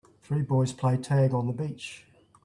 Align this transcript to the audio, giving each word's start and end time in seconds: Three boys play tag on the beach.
Three 0.23 0.41
boys 0.41 0.73
play 0.73 0.97
tag 0.97 1.31
on 1.35 1.45
the 1.45 1.53
beach. 1.53 2.07